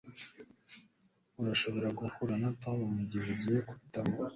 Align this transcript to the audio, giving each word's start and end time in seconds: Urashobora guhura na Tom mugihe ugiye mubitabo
Urashobora 1.41 1.87
guhura 1.99 2.33
na 2.41 2.49
Tom 2.61 2.77
mugihe 2.95 3.23
ugiye 3.33 3.59
mubitabo 3.65 4.13